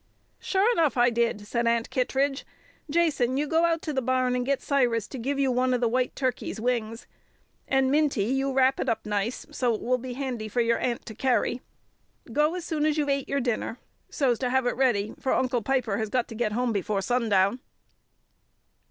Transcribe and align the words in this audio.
"Sure 0.39 0.67
enough 0.71 0.97
I 0.97 1.11
did," 1.11 1.45
said 1.45 1.67
Aunt 1.67 1.91
Kittredge. 1.91 2.43
"Jason, 2.89 3.37
you 3.37 3.45
go 3.45 3.65
out 3.65 3.83
to 3.83 3.93
the 3.93 4.01
barn 4.01 4.35
and 4.35 4.43
get 4.43 4.59
Cyrus 4.59 5.07
to 5.09 5.19
give 5.19 5.37
you 5.37 5.51
one 5.51 5.75
of 5.75 5.79
the 5.79 5.87
white 5.87 6.15
turkey's 6.15 6.59
wings; 6.59 7.05
and 7.67 7.91
Minty, 7.91 8.23
you 8.23 8.51
wrap 8.51 8.79
it 8.79 8.89
up 8.89 9.05
nice, 9.05 9.45
so 9.51 9.75
it 9.75 9.81
will 9.83 9.99
be 9.99 10.13
handy 10.13 10.47
for 10.47 10.59
your 10.59 10.79
aunt 10.79 11.05
to 11.05 11.13
carry. 11.13 11.61
Go 12.33 12.55
as 12.55 12.65
soon 12.65 12.87
as 12.87 12.97
you've 12.97 13.09
ate 13.09 13.29
your 13.29 13.41
dinner, 13.41 13.77
so's 14.09 14.39
to 14.39 14.49
have 14.49 14.65
it 14.65 14.75
ready, 14.75 15.13
for 15.19 15.33
Uncle 15.33 15.61
Piper 15.61 15.99
has 15.99 16.09
got 16.09 16.27
to 16.29 16.33
get 16.35 16.53
home 16.53 16.73
before 16.73 17.03
sundown." 17.03 17.59